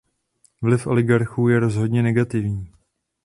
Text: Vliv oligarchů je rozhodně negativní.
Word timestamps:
Vliv 0.61 0.87
oligarchů 0.87 1.49
je 1.49 1.59
rozhodně 1.59 2.03
negativní. 2.03 2.71